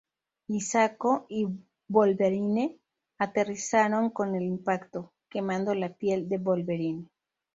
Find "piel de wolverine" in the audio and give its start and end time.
5.93-7.05